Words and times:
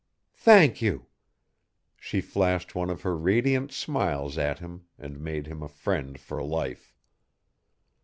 "Thank 0.39 0.81
you." 0.81 1.05
She 1.95 2.21
flashed 2.21 2.73
one 2.73 2.89
of 2.89 3.03
her 3.03 3.15
radiant 3.15 3.71
smiles 3.71 4.35
at 4.35 4.57
him 4.57 4.85
and 4.97 5.19
made 5.19 5.45
him 5.45 5.61
a 5.61 5.67
friend 5.67 6.19
for 6.19 6.41
life. 6.41 6.95